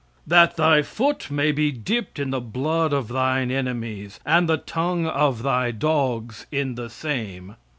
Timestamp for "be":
1.51-1.71